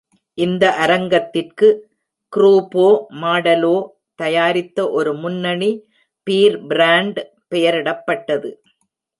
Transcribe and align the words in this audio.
இந்த 0.37 0.63
அரங்கத்திற்கு 0.83 1.67
க்ரூபோ 2.33 2.87
மாடலோ 3.21 3.75
தயாரித்த 4.15 4.89
ஒரு 4.91 5.13
முன்னணி 5.15 5.71
பீர் 6.27 6.57
பிராண்ட் 6.67 7.21
பெயரிடப்பட்டது. 7.51 8.51